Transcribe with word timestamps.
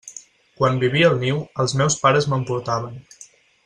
Quan 0.59 0.79
vivia 0.85 1.11
al 1.11 1.19
niu, 1.25 1.43
els 1.65 1.77
meus 1.83 2.01
pares 2.07 2.29
me'n 2.35 2.51
portaven. 2.53 3.01